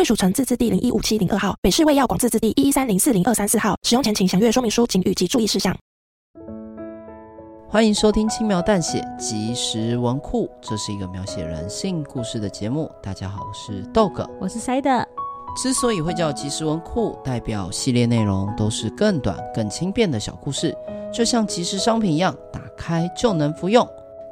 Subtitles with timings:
[0.00, 3.76] 贵属城自治地零一五七零二号，北市卫药广自治地一一三零四零二三四号。
[3.82, 5.76] 使用前请详阅说明书、警语及注意事项。
[7.68, 12.90] 欢迎收听轻描淡写即时文库，这是一个描写人性故事的节目。
[13.02, 15.04] 大家好，我是 Dog，我是 Side。
[15.62, 20.74] 之所以会叫即时文库，代表系列内容都是更短、更轻便的小故事，
[21.12, 23.86] 就像即时商品一样，打开就能服用。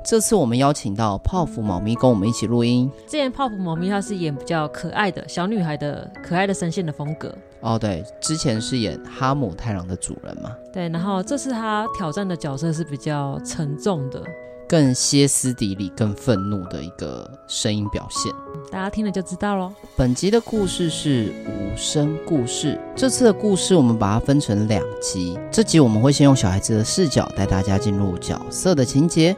[0.09, 2.91] 这次我们邀请到泡芙猫咪跟我们一起录音。
[3.07, 7.31] 之前泡芙猫咪它是演比较可爱的小女孩的可爱的声线的风格。
[7.61, 10.57] 哦，对，之前是演哈姆太郎的主人嘛。
[10.73, 14.23] 对，然后这次他挑战的角色是比较沉重的，
[14.67, 18.33] 更歇斯底里、更愤怒的一个声音表现。
[18.71, 19.71] 大家听了就知道喽。
[19.95, 22.81] 本集的故事是无声故事。
[22.97, 29.37] 这次的故事我们把它分成两集，这集我们会先用小孩子的视角带大家进入角色的情节。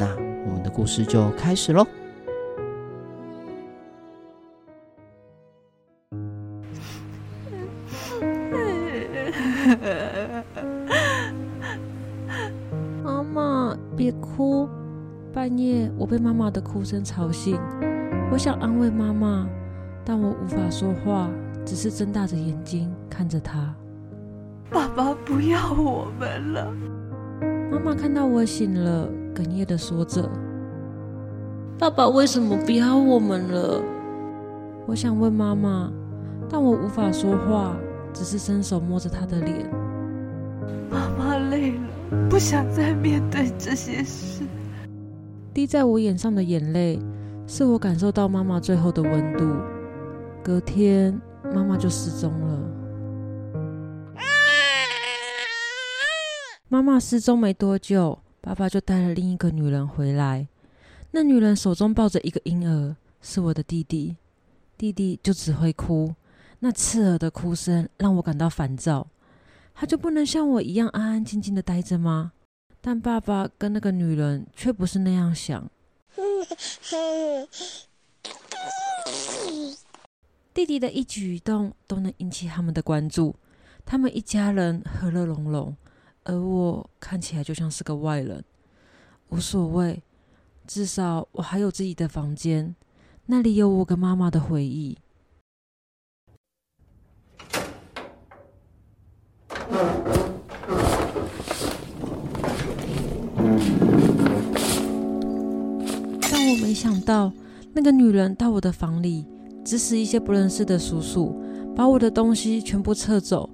[0.00, 0.06] 那
[0.46, 1.86] 我们的故事就开始喽。
[13.04, 14.66] 妈妈，别哭！
[15.34, 17.60] 半夜我被妈妈的哭声吵醒，
[18.32, 19.46] 我想安慰妈妈，
[20.02, 21.28] 但我无法说话，
[21.66, 23.74] 只是睁大着眼睛看着她。
[24.70, 26.72] 爸爸不要我们了。
[27.70, 29.06] 妈妈看到我醒了。
[29.34, 30.28] 哽咽的说着
[31.78, 33.82] ：“爸爸为什么不要我们了？”
[34.86, 35.92] 我想问妈妈，
[36.48, 37.76] 但我无法说话，
[38.12, 39.70] 只是伸手摸着她的脸。
[40.90, 44.42] 妈妈累了，不想再面对这些事。
[45.54, 46.98] 滴在我眼上的眼泪，
[47.46, 49.44] 是我感受到妈妈最后的温度。
[50.42, 51.20] 隔天，
[51.54, 52.58] 妈妈就失踪了。
[56.68, 58.18] 妈妈失踪没多久。
[58.40, 60.48] 爸爸就带了另一个女人回来，
[61.10, 64.16] 那女人手中抱着一个婴儿，是我的弟弟。
[64.78, 66.14] 弟弟就只会哭，
[66.60, 69.06] 那刺耳的哭声让我感到烦躁。
[69.74, 72.32] 他就不能像我一样安安静静的待着吗？
[72.80, 75.70] 但爸爸跟那个女人却不是那样想。
[80.54, 83.36] 弟弟的一举一动都能引起他们的关注，
[83.84, 85.76] 他们一家人和乐融融。
[86.24, 88.44] 而我看起来就像是个外人，
[89.30, 90.02] 无所谓，
[90.66, 92.76] 至少我还有自己的房间，
[93.26, 94.98] 那里有我跟妈妈的回忆。
[106.30, 107.32] 但我没想到，
[107.72, 109.26] 那个女人到我的房里，
[109.64, 111.42] 指使一些不认识的叔叔，
[111.74, 113.48] 把我的东西全部撤走。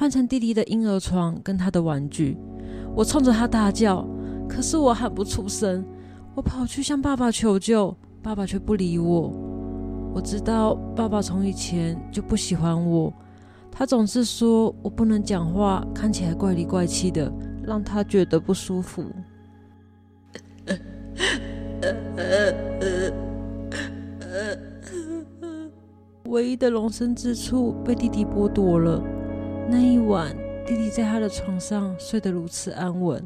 [0.00, 2.38] 换成弟弟的婴儿床跟他的玩具，
[2.96, 4.08] 我冲着他大叫，
[4.48, 5.84] 可是我喊不出声。
[6.34, 9.30] 我跑去向爸爸求救，爸爸却不理我。
[10.14, 13.12] 我知道爸爸从以前就不喜欢我，
[13.70, 17.30] 他总是说我不能讲话，看起来怪里怪气的，
[17.62, 19.04] 让他觉得不舒服。
[26.24, 29.04] 唯一的容身之处被弟弟剥夺了。
[29.70, 30.34] 那一晚，
[30.66, 33.22] 弟弟在他的床上睡得如此安稳，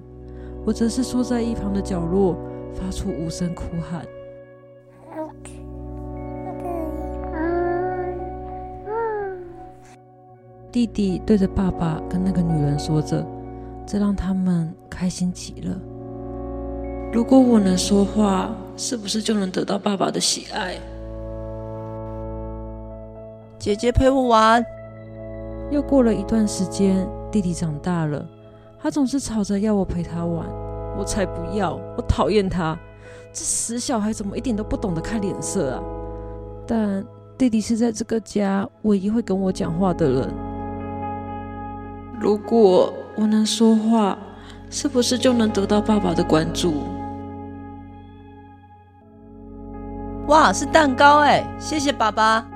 [0.66, 2.36] 我则是缩在一旁的角落，
[2.74, 4.04] 发出无声哭喊。
[10.70, 13.24] 弟弟对着爸爸跟那个女人说着，
[13.86, 15.80] 这让他们开心极了。
[17.10, 20.76] 如果我能说话，是不是就能得到爸爸的喜爱？
[23.58, 24.62] 姐姐陪我玩。
[25.74, 28.24] 又过了一段时间，弟弟长大了，
[28.78, 30.46] 他总是吵着要我陪他玩，
[30.96, 32.78] 我才不要，我讨厌他，
[33.32, 35.82] 这死小孩怎么一点都不懂得看脸色啊！
[36.64, 37.04] 但
[37.36, 40.32] 弟弟是在这个家唯一会跟我讲话的人，
[42.20, 44.16] 如果我能说话，
[44.70, 46.72] 是不是就能得到爸爸的关注？
[50.28, 52.53] 哇，是蛋糕哎，谢谢爸爸。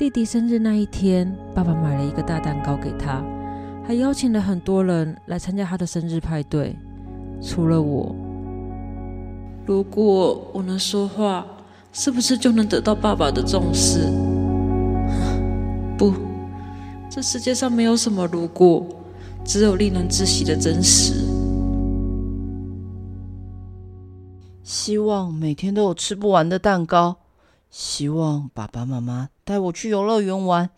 [0.00, 3.22] 弟弟生日那一天，爸爸买了一个大蛋糕给他，
[3.86, 6.74] 还邀请了很多人来参加他的生日派对，
[7.42, 8.16] 除了我。
[9.66, 11.44] 如果我能说话，
[11.92, 14.08] 是不是就能得到爸爸的重视？
[15.98, 16.14] 不，
[17.10, 18.86] 这世界上没有什么如果，
[19.44, 21.12] 只有令人窒息的真实。
[24.62, 27.16] 希望每天都有吃不完的蛋糕，
[27.68, 30.70] 希望爸爸妈妈带我去游乐园玩，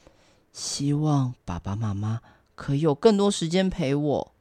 [0.51, 2.23] 希望爸爸妈妈
[2.55, 4.33] 可以有更多时间陪我。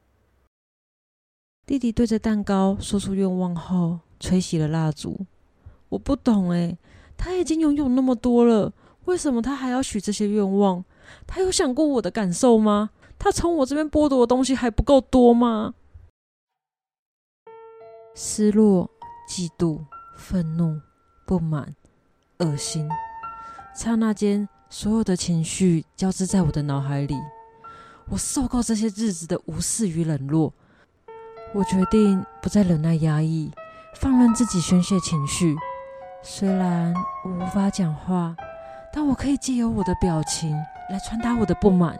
[1.66, 5.26] 弟弟对着蛋糕说出愿望后，吹熄了蜡烛。
[5.90, 6.78] 我不懂哎，
[7.14, 8.72] 他已经拥有那么多了，
[9.04, 10.82] 为什么他还要许这些愿望？
[11.26, 12.88] 他有想过我的感受吗？
[13.18, 15.74] 他从我这边剥夺的东西还不够多吗？
[18.14, 18.88] 失落。
[19.28, 19.84] 嫉妒、
[20.16, 20.80] 愤怒、
[21.26, 21.76] 不满、
[22.38, 22.88] 恶心，
[23.74, 27.16] 刹那间，所有的情绪交织在我的脑海里。
[28.08, 30.52] 我受够这些日子的无视与冷落，
[31.54, 33.50] 我决定不再忍耐压抑，
[33.94, 35.56] 放任自己宣泄情绪。
[36.22, 36.92] 虽然
[37.24, 38.36] 我无法讲话，
[38.92, 40.52] 但我可以借由我的表情
[40.90, 41.98] 来传达我的不满。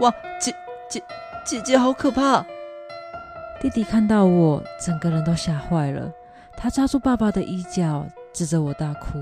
[0.00, 0.52] 哇，姐
[0.88, 1.02] 姐
[1.46, 2.44] 姐姐好可怕！
[3.60, 6.10] 弟弟看到我，整个人都吓坏了。
[6.56, 9.20] 他抓住爸爸的衣角，指着我大哭。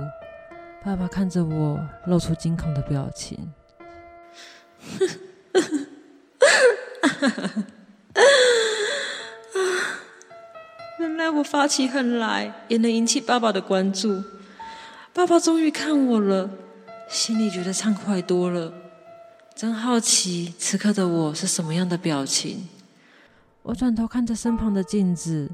[0.84, 3.52] 爸爸看着我，露出惊恐的表情。
[10.98, 14.22] 原来我发起狠来，也能引起爸爸的关注。
[15.12, 16.48] 爸爸终于看我了，
[17.08, 18.72] 心里觉得畅快多了。
[19.54, 22.69] 真好奇，此刻的我是什么样的表情？
[23.62, 25.50] 我转头看着身旁的镜子，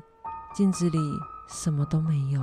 [0.54, 0.98] 镜子里。
[1.46, 2.40] 什么都没有。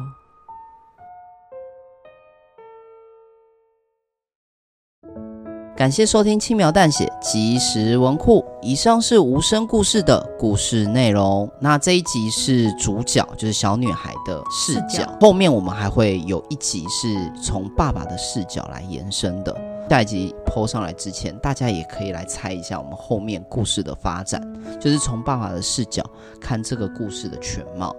[5.82, 8.46] 感谢收听轻描淡写即时文库。
[8.62, 11.52] 以上是无声故事的故事内容。
[11.60, 15.12] 那这一集是主角，就是小女孩的视角。
[15.20, 17.08] 后面我们还会有一集是
[17.42, 19.60] 从爸爸的视角来延伸的。
[19.90, 24.40] 下一集 po 上来之前，大家也可以来猜一下我们后面故事的发展，
[24.80, 26.08] 就是从爸爸的视角
[26.40, 27.96] 看这个故事的全貌。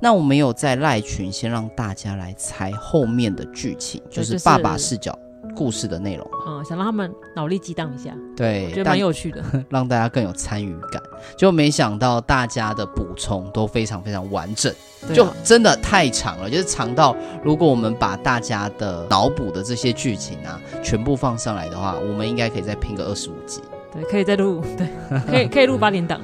[0.00, 5.14] 那我们有在赖群先让大家来猜后面的剧情，就是爸爸视角
[5.54, 6.28] 故事的内容。
[6.46, 11.02] 嗯，想让他们脑力激荡一下，对，觉得蛮有趣的， 让大家更有参与感。
[11.36, 14.72] 就没想到大家的补充都非常非常完整，
[15.14, 23.60] 就真的太长了，就是长到如果我们把大家的脑补的这些剧情啊全部放上来的话，我们应该可以再拼个二十五集。
[23.92, 24.86] 对，可以再录，对，
[25.26, 26.20] 可以可以录八点档。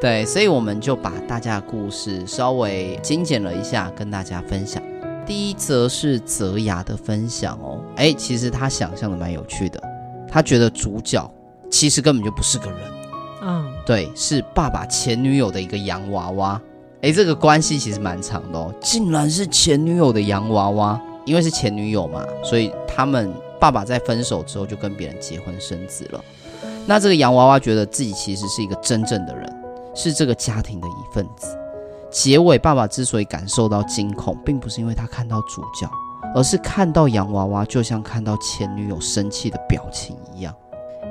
[0.00, 4.82] 对，所以我们就把大家的故事稍微精简了一下，跟大家分享。
[5.28, 9.78] 第一则是泽雅的分享哦，哎，其实他想象的蛮有趣的，
[10.26, 11.30] 他觉得主角
[11.70, 12.80] 其实根本就不是个人，
[13.42, 16.58] 嗯，对，是爸爸前女友的一个洋娃娃。
[17.02, 23.30] 哎，这个关系其实蛮长的哦，竟然是前女友的洋娃娃，因为是前女友嘛，所以他们
[23.60, 26.24] 爸爸在分手之后就跟别人结婚生子了。
[26.86, 29.62] 那这个洋娃娃觉得自己其实是一个真正的人，
[29.94, 31.54] 是这个家庭的一份子。
[32.10, 35.90] 结尾，爸爸之所以感受到惊恐，并不是因为他看到主角，
[36.34, 40.54] 而是看到洋娃娃就像看到前女友生气的表情一样。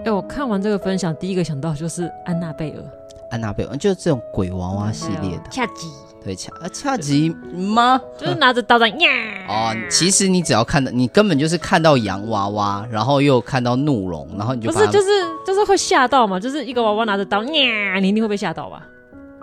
[0.05, 2.83] 哎，我看完这个分享，第一个想到就是安娜贝尔。
[3.29, 5.43] 安娜贝尔就是这种鬼娃娃系列的。
[5.51, 5.87] 恰吉。
[6.23, 8.01] 对，恰恰吉吗？
[8.17, 9.09] 就是拿着刀在呀。
[9.47, 15.07] 哦，其实你只要看到，你根本就是看到洋娃娃，然后又看到怒龙，然后你就不是，就是
[15.45, 18.83] 就是会吓到嘛，就是一个娃娃拿着刀呀，你一定会被吓到吧？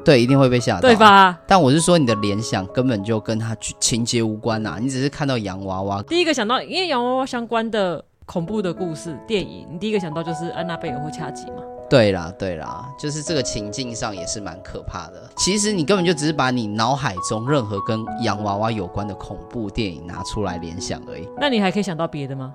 [0.04, 1.40] 对，一定会被吓到，对吧？
[1.46, 6.02] 但我是说，你的联想根本就跟他情节无关呐，你只是看到洋娃娃。
[6.02, 11.62] 第一个想到，因为洋娃娃相关的恐怖的故事电影，你第一个想到就是安娜贝尔或恰吉嘛。
[11.88, 15.22] 对啦，对啦，就是这个情境上也是蛮可怕的。
[15.36, 21.28] 其实你根本就只是把你脑海中任何跟洋娃娃有关的恐怖电影拿出来联想而已。
[21.38, 22.54] 那你还可以想到别的吗？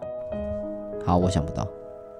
[1.05, 1.65] 好，我想不到。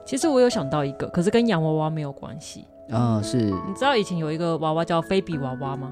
[0.05, 2.65] 其实我有想到一个，可是跟洋娃娃没有关系。
[2.89, 3.38] 嗯，是。
[3.38, 5.91] 你知道以前有一个娃娃叫菲比娃娃吗？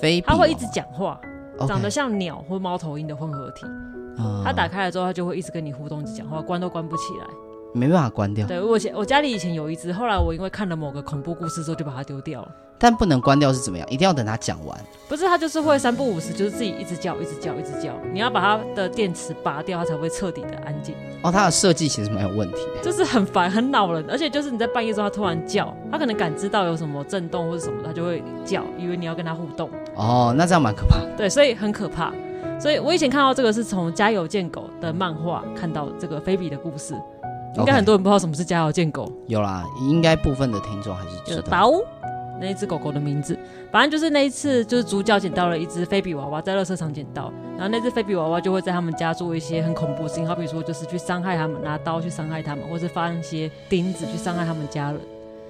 [0.00, 1.20] 菲比，它会一直讲话.
[1.66, 3.66] 长得像鸟或猫头鹰的混合体。
[4.18, 4.42] 嗯。
[4.44, 7.26] 它打开了之后，它就会一直跟你互动，一直讲话，关都关不起来。
[7.72, 8.46] 没办法关掉。
[8.46, 12.48] 对，我我家里以前有一只，后来我因为看了某个恐怖故事之后，就把它丢掉了。
[12.82, 13.86] 但不能关掉是怎么样？
[13.90, 14.80] 一定要等它讲完。
[15.06, 17.94] 不是，它就是会三不五时，就是自己一直叫，一直叫，一直叫。
[18.10, 20.94] 你要把它的电池拔掉，它才会彻底的安静。
[21.22, 24.02] 哦，它的设计其实蛮有问题的，就是很烦，很恼人。
[24.08, 29.68] 而且就是你在半夜之后，它突然叫，它可能感知到有什么震动或者什么，它就会叫，以为你要跟它互动。
[29.94, 30.96] 哦，那这样蛮可怕。
[31.18, 32.10] 对，所以很可怕。
[32.58, 36.94] 所以我以前看到这个是从《家有贱狗》的漫画看到这个菲比的故事。
[37.56, 41.24] 应该很多人不知道什么是家有贱狗，有啦，应该部分的听众还是知道。
[41.26, 41.72] 就是、刀
[42.40, 43.38] 那一只狗狗的名字，
[43.70, 55.00] 反正就是那一次，就是主角捡到了一只菲比娃娃，在垃圾场捡到，然后那只菲比娃娃就会在他们家做一些很恐怖的事情，好比说就是去伤害他们，拿刀去伤害他们，或是放一些钉子去伤害他们家人。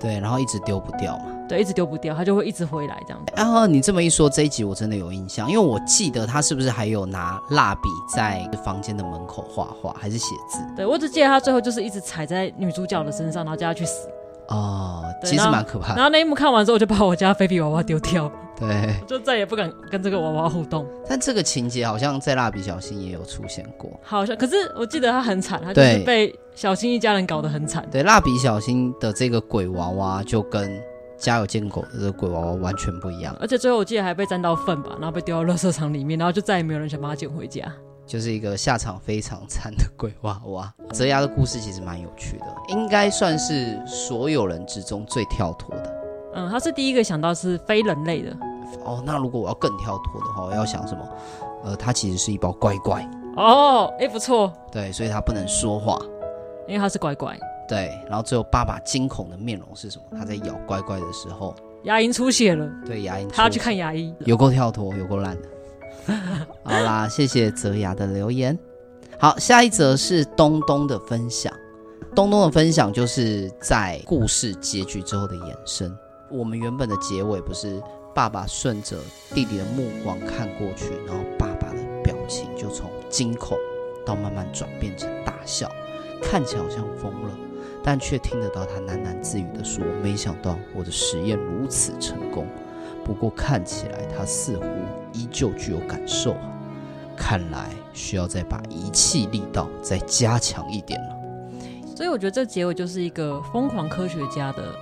[0.01, 1.27] 对，然后一直丢不掉嘛。
[1.49, 3.33] 对，一直丢不掉，他就会一直回来这样子。
[3.37, 10.59] 然后你这么一说，这一集我真的有印象，因为我记得他是不是还有拿蜡笔在房间的门口画画，还是写字？
[10.77, 14.09] 对，我只记得他最后就是一直踩在女主角的身上，然后叫她去死。
[14.51, 15.95] 哦，其实蛮可怕的。
[15.97, 18.31] 然后那一幕看完之后，我就把我家菲比娃娃丢掉。
[18.59, 20.87] 对， 就再也不敢跟这个娃娃互动。
[21.09, 24.37] 但这个情节好像在蜡笔小新也有出现过，好像。
[24.37, 27.87] 可是我记得他很惨，他就是被小新一家人搞得很惨。
[27.91, 30.71] 对，蜡笔小新的这个鬼娃娃就跟
[31.17, 33.35] 家有贱狗的这个鬼娃娃完全不一样。
[33.41, 37.63] 而且最后我记得还被沾到粪吧，然后被丢到垃圾场里面，然后就再也没有人想把它捡回家。
[38.11, 40.75] 就是一个下场非常惨的鬼娃娃。
[40.93, 46.01] 泽牙的故事其实蛮有趣的，应该算是所有人之中最跳脱的。
[46.35, 48.37] 嗯，他是第一个想到是非人类的。
[48.85, 51.09] 哦，那如果我要更跳脱的话，我要想什么？
[51.63, 53.09] 呃，它其实是一包乖乖。
[53.37, 54.53] 哦，哎，不错。
[54.73, 55.97] 对，所以它不能说话，
[56.67, 57.39] 因为它是乖乖。
[57.69, 60.19] 对，然后最后爸爸惊恐的面容是什么？
[60.19, 62.69] 他在咬乖乖的时候，牙龈出血了。
[62.85, 63.37] 对，牙龈出血。
[63.37, 64.13] 他要去看牙医。
[64.27, 65.49] 有够跳脱，有够烂的。
[66.65, 68.59] 好啦，谢谢泽牙的留言。
[69.19, 71.53] 好，下一则是东东的分享。
[72.15, 75.97] 东东的分享就是在故事结局之后的延伸。
[76.31, 77.81] 我们原本的结尾不是
[78.15, 78.97] 爸爸顺着
[79.35, 83.57] 弟弟的目光看过去，然后爸爸的表情就从惊恐
[84.05, 85.71] 到慢慢转变成大笑，
[86.23, 87.31] 看起来好像疯了，
[87.85, 92.47] 但却听得到他喃喃自语的说：“没想到我的实验如此成功。”
[93.05, 94.65] 不过看起来他似乎
[95.13, 96.51] 依旧具有感受啊，
[97.17, 101.17] 看来需要再把仪器力道再加强一点了。
[101.97, 104.75] 所以我觉得这结尾就是一个疯狂科学家的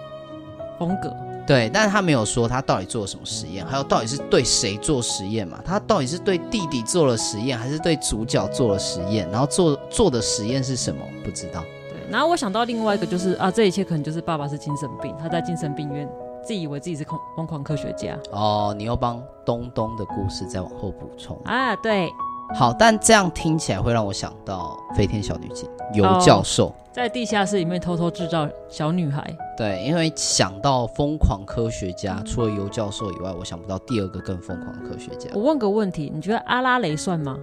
[0.78, 1.12] 风格。
[1.46, 5.58] 对，但是他没有说他到底做了什么实验，还有到底是对谁做实验嘛？
[5.64, 9.26] 他到底是对弟弟做了实验，还是对主角做了实验？
[9.30, 11.00] 然后做做的实验是什么？
[11.25, 11.64] 不知道。
[11.88, 16.06] 对，然后我想到另外一个就是啊，这一切可能就是爸爸是精神病，他在精神病院。
[16.45, 21.76] 自以为自己是疯疯狂科学家哦，你又帮东东的故事再往后补充啊？
[21.76, 22.09] 对，
[22.54, 29.37] 好，但这样听起来会让我想到飞天小女警尤教授、哦、在地下室里面偷偷制造小女孩。
[29.57, 35.30] 对，因为想到疯狂科学家，除了尤教授以外，我想不到第二个更疯狂的科学家。
[35.35, 37.37] 我问个问题，你觉得阿拉蕾算吗？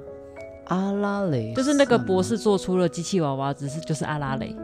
[0.68, 4.56] 阿拉蕾就是那个博士做出了机器娃娃，只是就是阿拉蕾。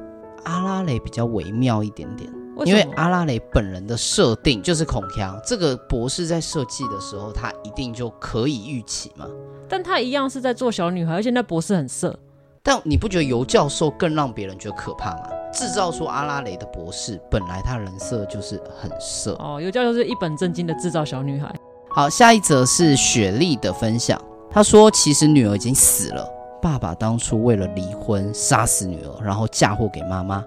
[0.45, 2.27] 阿拉蕾比较微妙一点点。
[2.65, 9.25] 因为阿拉蕾本人的设定就是恐锵，这个博士在设计的时候，他一定就可以预期嘛。
[9.67, 12.17] 但他一样是在做小女孩，而且那博士很色。
[12.63, 15.29] 但你不觉得尤教授更让别人觉得可怕吗？
[15.51, 19.33] 制造出阿拉蕾的博士，本来他人设就是很色。
[19.39, 21.53] 哦，尤教授是一本正经的制造小女孩。
[21.89, 24.21] 好，下一则是雪莉的分享。
[24.51, 26.25] 她说，其实女儿已经死了，
[26.61, 30.43] 爸爸当初为了离婚杀死女儿，然后嫁祸给妈妈。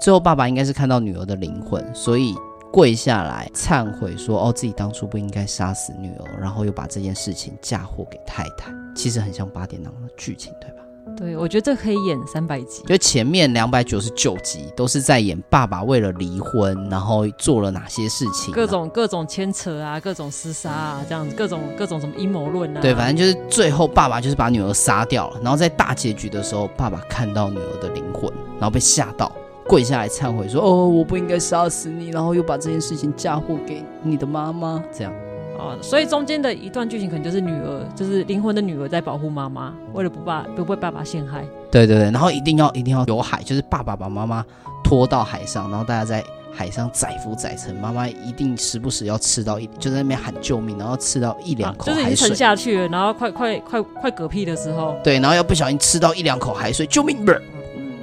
[0.00, 2.34] 最后，爸爸应该是看到女儿的灵魂，所以
[2.72, 10.76] 跪下来忏悔说：“哦，自己当初不应该杀死女儿，然后又把这件事情嫁祸给太太。”其实很像八点档的剧情，对吧？
[11.16, 12.82] 对，我觉得这可以演三百集。
[12.86, 22.80] 就前面两百九十九集都是在演爸爸为了离婚，然后做了哪些事情，各种各种牵扯啊，各种厮杀啊，这样子，各种各种什么阴谋论啊。
[22.80, 29.30] 对，反正就是最后爸爸就是把女儿杀掉了，然后在大结局的时候，爸爸看到女儿的灵魂，然后被吓到。
[29.68, 35.12] 跪下来忏悔说：“哦，我不应该杀死你，然后又把这件事情嫁祸给你的妈妈。”这样，
[35.58, 41.44] 啊，所以中间的一段剧情可能就是女儿，就是灵魂的女儿在保护妈妈，为了不把不被爸爸陷害。
[41.70, 44.44] 对对对，然后一定要一定要有海，就是爸爸把妈妈
[44.84, 57.24] 拖到海上，然后大家在海上载浮载沉，妈妈一定时不时要吃到一，就在那边喊救命，然后吃到一两口海水，啊，就是已经沉下去了，然后快快快快嗝屁的时候，对，然后要不小心吃到一两口海水，救命！
[57.24, 57.42] 不 是，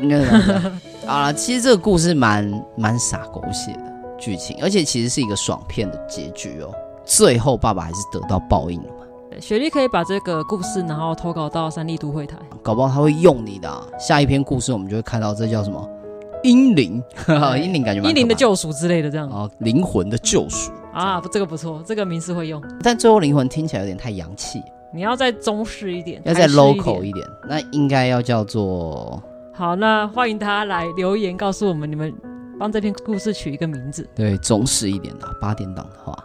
[0.01, 0.72] 应该是。
[1.07, 6.74] 啊，其实这个故事蛮蛮傻狗血的剧情，而且其实是一个爽片的结局哦。
[7.05, 9.39] 最后爸爸还是得到报应了嘛？
[9.41, 13.86] 雪莉可以把这个故事然后投稿到三立都会台，搞不好他会用你的、啊。
[14.00, 15.89] 下一篇故事我们就会看到这叫什么
[16.43, 17.03] 英灵，
[17.62, 22.63] 英灵感觉英灵的救赎之类的这样哦，灵魂的救赎啊，这个不错，这个名词会用。
[22.81, 29.22] 但最后灵魂听起来有点太洋气，你要再中式一点，要再 local 一点，一点那应该要叫做。
[29.55, 32.12] 好，那欢迎大家来留言告诉我们，你们
[32.60, 34.10] 帮这篇故事取一个名字。
[34.15, 36.17] 对，忠实一点的八点档的话。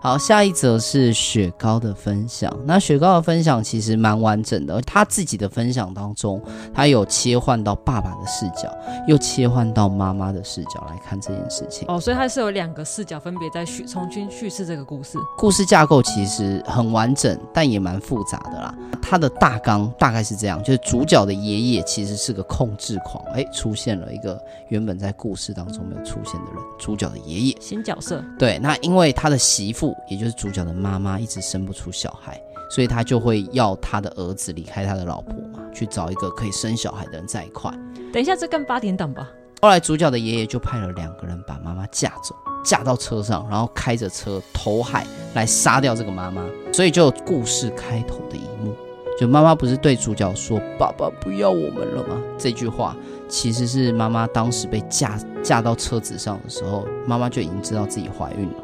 [0.00, 2.56] 好，下一则是雪糕的分享。
[2.64, 6.40] 那雪糕的分享其实蛮完整的，他自己的分享当中，
[6.72, 8.72] 他有切换到爸爸的视角，
[9.08, 11.84] 又切换到妈妈的视角来看这件事情。
[11.88, 15.18] 哦，所以他是有两个视角，分别在叙重新叙事这个故事。
[15.36, 18.72] 故事架构其实很完整，但也蛮复杂的啦。
[19.02, 28.22] 他的大纲大概是这样，就是主角的爷爷其实是个控制狂，哎，出现了一个原本在故事当中没有出现的人，主角的爷爷，新角色。
[28.38, 29.87] 对，那因为他的媳妇。
[30.08, 32.40] 也就是主角的妈妈一直生不出小孩，
[32.70, 37.72] 所以他就会要他的儿子离开他的老婆嘛，去找一个可以生小孩的人在一块。
[38.12, 39.28] 等一下，这跟八点档吧。
[39.60, 45.04] 后来主角的爷爷就派了两个人把妈妈架走，架到车上，然后开着车投海
[45.34, 46.42] 来杀掉这个妈妈。
[46.72, 48.72] 所以就有故事开头的一幕，
[49.18, 52.22] 就妈妈不是对主角说“爸爸不要我们了吗”？
[52.38, 52.96] 这句话
[53.28, 58.54] 其实是妈妈当时被架架到车子上的时候，妈妈就已经知道自己怀孕了。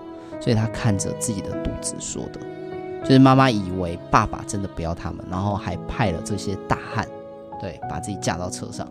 [0.45, 2.39] 所以他看着自己的肚子说的，
[3.03, 7.09] 就是妈妈以为爸爸真的不要他们，然后还派了这些大汉，
[7.59, 8.87] 对，把自己架到车上。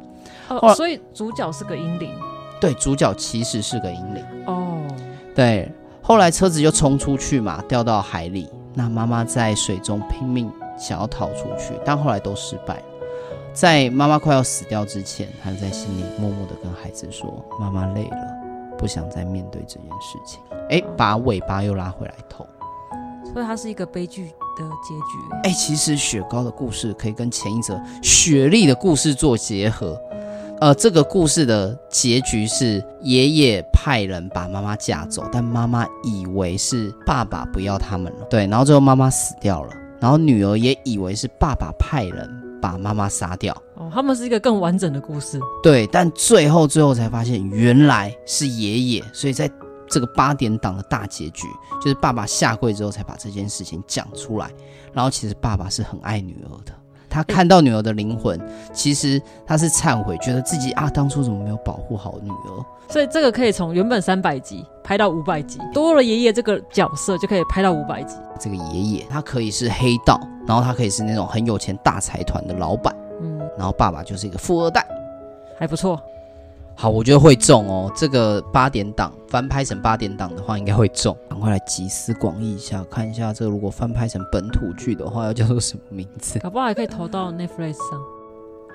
[0.48, 2.10] 哦，所以主角是个阴灵。
[2.60, 4.26] 对，主角其实是个阴灵。
[4.48, 4.82] 哦，
[5.36, 8.50] 对，后来车子就冲出去嘛，掉到海里。
[8.74, 12.84] 那妈妈在水中拼命想要逃出去，但后来都失败了。
[13.54, 18.33] 在妈妈快要死掉之前，她在心里默默的跟孩子说：“妈妈累了，
[18.84, 22.46] 不想再面对这件事情。”哎，把尾巴又拉回来头，
[23.32, 25.36] 所以它是一个悲剧的结局。
[25.44, 29.98] 哎，其实雪糕的故事可以跟前一则雪莉的故事做结合。
[30.60, 43.54] 呃，这个故事的结局是爷爷派人把妈妈架走，但妈妈以为是爸爸不要他们了，对，然后最后妈妈死掉了，然后女儿也以为是爸爸派人把妈妈杀掉。
[43.76, 45.38] 哦，他们是一个更完整的故事。
[45.62, 49.52] 对，但最后最后才发现原来是爷爷，所以在。
[49.90, 51.46] 这个八点档的大结局，
[51.80, 54.50] 就是爸爸下跪之后才把这件事情讲出来。
[54.92, 56.74] 然后其实爸爸是很爱女儿的，
[57.14, 58.40] 他看到女儿的灵魂，
[58.74, 62.66] 其实他是忏悔，觉得自己啊当初怎么没有保护好女儿。
[62.90, 68.16] 所以这个可以从原本三百集拍到五百集，多了爷爷这个角色就可以拍到五百集。
[68.40, 74.84] 这个爷爷他可以是黑道，然后他可以是那种很有钱大财团的老板，嗯，然后爸爸就是一个富二代，
[75.60, 76.02] 还不错。
[76.76, 77.92] 好，我觉得会中哦。
[77.96, 81.16] 这个八点档翻拍成八点档的话，应该会中。
[81.30, 86.40] 赶快来集思广益一下，看一下这个如果翻拍成本土剧的话，要叫做什么名字？
[86.40, 88.02] 搞不好还可以投到 Netflix 上。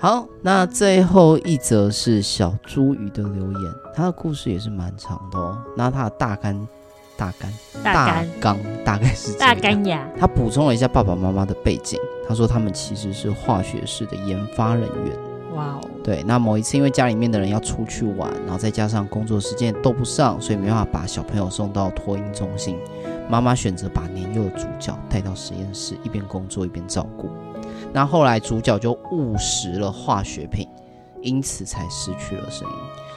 [0.01, 5.59] 好，那最后一则是小猪鱼的留言，他的故事也是蛮长的哦。
[5.77, 6.69] 那他的大纲，
[7.17, 9.55] 大纲，大纲大概是这样。
[9.55, 10.09] 大纲呀。
[10.17, 15.28] 他补充了一下爸爸妈妈的背景，他说他们其实是化学式的研发人员。
[15.59, 22.79] 哇哦，对，那某一次因为家里面的人要出去玩，然后再加上工作时间都不上，所以没办法把小朋友送到托婴中心。
[23.29, 27.29] 妈妈选择把年幼的主角带到实验室，一边工作一边照顾。
[27.93, 30.69] 那后来主角就误食了化学品，
[31.21, 32.75] 因此才失去了声音。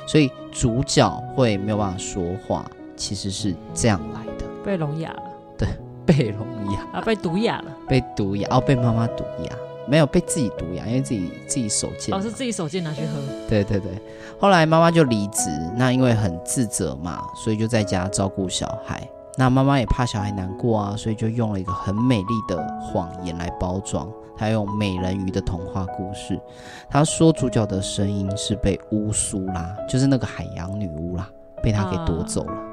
[0.08, 2.66] 所以主角会没有办法说话，
[2.98, 5.24] 其实是这样来的，被聋哑了。
[5.58, 5.68] 对，
[6.06, 9.52] 被聋哑啊，被毒哑了，被毒哑哦，被妈妈毒哑。
[9.92, 13.20] 没有被自己毒哑，因为自己自己手贱，哦，是自己手贱拿去喝。
[13.50, 13.92] 对对对，
[14.40, 19.06] 后来妈妈就离职，那因为很自责嘛，所以就在家照顾小孩。
[19.38, 24.10] 那妈妈也怕小孩难过啊，所以就用了一个很美丽的谎言来包装。
[24.38, 26.40] 她用美人鱼的童话故事，
[26.90, 31.30] 她说主角的声音是被乌苏拉，就是那个海洋女巫啦，
[31.62, 32.54] 被她给夺走了。
[32.54, 32.71] 啊。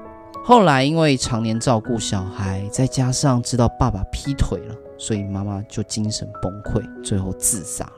[0.48, 4.74] 后来因为常年照顾小孩，再加上知道爸爸劈腿了。
[4.96, 7.92] 所以妈妈就精神崩溃，最后自杀了。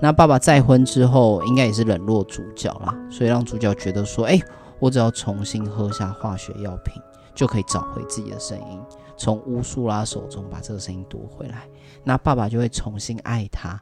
[0.00, 4.40] 那爸爸再婚之后，应该也是冷落主角啦，所以让主角觉得说：“哎，
[4.80, 7.00] 我只要重新喝下化学药品，
[7.32, 8.82] 就可以找回自己的声音，
[9.16, 11.62] 从乌苏拉手中把这个声音夺回来。”
[12.02, 13.80] 那爸爸就会重新爱他。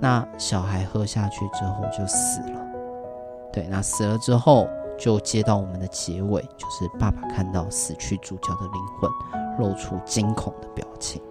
[0.00, 2.64] 那小孩喝下去之后就死了。
[3.52, 4.68] 对，那死了之后
[4.98, 9.10] 就接到我们的结尾，就是爸爸看到死去主角的灵魂，
[9.58, 11.22] 露出惊恐的表情。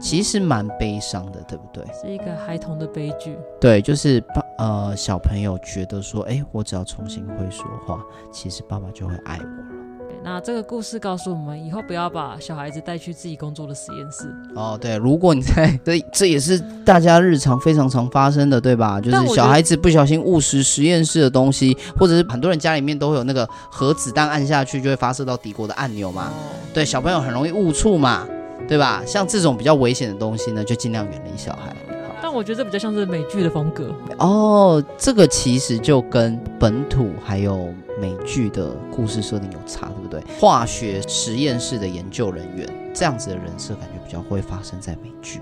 [0.00, 1.84] 其实蛮悲伤的，对不对？
[1.94, 3.38] 是一个孩童的悲剧。
[3.60, 9.83] 对，就是爸呃小朋友觉得说，哎，我只要重新会说话，其实爸爸就会爱我了。
[10.24, 14.34] 对，那这个故事告诉我们，以后不要把小孩子带去自己工作的实验室。
[14.54, 19.00] 哦，对，如果你在， 这这也是大家日常非常常发生的，对吧？
[19.00, 26.28] 就是小孩子不小心误食实验室的东西，或者是很多人家里面都会有那个核子弹按下去就会发射到敌国的按钮嘛。
[26.28, 26.32] 哦。
[26.72, 28.26] 对，小朋友很容易误触嘛。
[28.66, 29.02] 对吧？
[29.06, 31.76] 像这种比较危险的东西呢，就尽量远离小孩。
[32.22, 33.94] 但我觉得这比较像是美剧的风格。
[34.16, 37.68] 哦，这个其实就跟本土还有
[38.00, 40.20] 美剧的故事设定有差，对不对？
[40.38, 45.40] 化学实验室的研究人员这样子的人设，感觉比较会发生在美剧，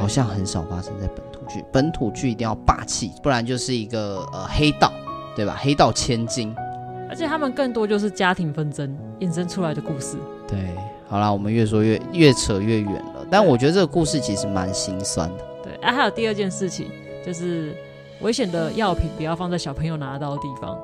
[0.00, 1.64] 好像很少发生在本土剧。
[1.72, 4.92] 本土剧一定要霸气，不然就是一个呃黑道，
[5.36, 5.56] 对吧？
[5.60, 6.54] 黑道千金。
[7.08, 10.16] 而且他们更多就是家庭纷争衍生出来的故事。
[10.48, 10.70] 对，
[11.06, 13.26] 好啦，我们越说越越扯越远了。
[13.30, 15.44] 但我觉得这个故事其实蛮心酸的。
[15.62, 16.86] 对，啊，还有第二件事情，
[17.24, 17.76] 就是
[18.22, 20.74] 危险的药品不要放在小朋友拿得到的地方。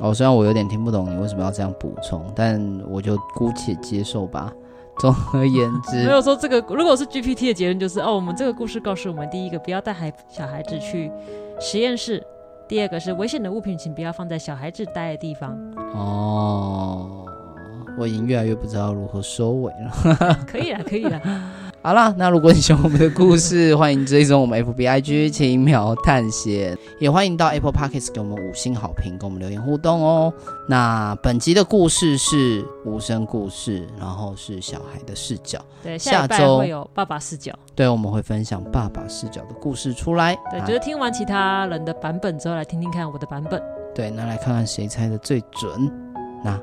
[0.00, 4.52] 哦，虽然我有点听不懂你为什么要这样补充，但我就姑且接受吧。
[4.98, 11.10] 总而言之， 没有说这个，如果是 GPT 的结论就是，哦，我们这个故事告诉我们，第一个不要带孩小孩子去
[11.60, 12.22] 实验室。
[12.68, 15.58] 第二个是危险的物品，请不要放在小孩子待的地方。
[15.94, 17.26] 哦，
[17.98, 20.38] 我已经越来越不知道如何收尾了。
[20.46, 21.20] 可以了，可以了。
[21.84, 30.32] 好啦，那如果你喜欢我们的故事，欢迎追踪我们 FBIG 轻描探险，也欢迎到 Apple Podcast 给我们五星好评，跟我们留言互动哦。
[30.68, 35.58] 那本集的故事是无声故事，然后是小孩的视角。
[35.82, 37.52] 对，下周会有爸爸视角。
[37.74, 40.38] 对，我们会分享爸爸视角的故事出来。
[40.52, 43.60] 对，就是听完其他人的版本之后，来听听看我的版本。
[43.92, 45.92] 对，那来看看谁猜的最准。
[46.44, 46.60] 那。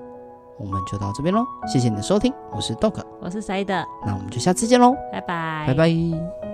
[0.60, 3.66] 我们就到这边喽，谢谢你的收听，我是 Doc，我是 Side，
[4.06, 6.49] 那我们就下次见喽，拜拜，拜拜。